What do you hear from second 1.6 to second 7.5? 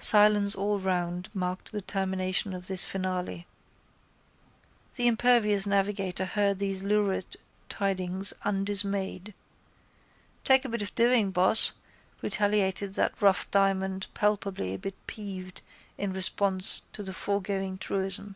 the termination of his finale. The impervious navigator heard these lurid